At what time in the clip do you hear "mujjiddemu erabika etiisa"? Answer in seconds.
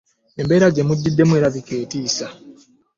0.87-2.27